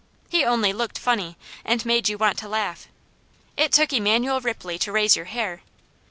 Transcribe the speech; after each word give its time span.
He 0.31 0.43
only 0.43 0.73
looked 0.73 0.97
funny, 0.97 1.37
and 1.63 1.85
made 1.85 2.09
you 2.09 2.17
want 2.17 2.39
to 2.39 2.49
laugh. 2.49 2.87
It 3.55 3.71
took 3.71 3.93
Emanuel 3.93 4.41
Ripley 4.41 4.79
to 4.79 4.91
raise 4.91 5.15
your 5.15 5.25
hair. 5.25 5.61